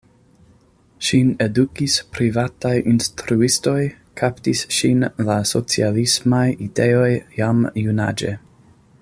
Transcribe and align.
Ŝin 1.07 1.27
edukis 1.45 1.97
privataj 2.15 2.73
instruistoj, 2.93 3.77
kaptis 4.23 4.65
ŝin 4.79 5.07
la 5.29 5.37
socialismaj 5.51 6.45
ideoj 6.69 7.13
jam 7.43 7.63
junaĝe. 7.85 8.35